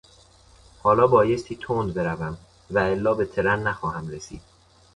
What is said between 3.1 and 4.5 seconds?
به ترن نخواهم رسید.